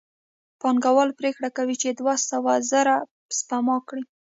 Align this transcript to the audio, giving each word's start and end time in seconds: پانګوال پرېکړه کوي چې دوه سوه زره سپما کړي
پانګوال 0.61 1.09
پرېکړه 1.19 1.49
کوي 1.57 1.75
چې 1.81 1.89
دوه 1.99 2.15
سوه 2.29 2.53
زره 2.71 2.95
سپما 3.37 3.77
کړي 3.87 4.03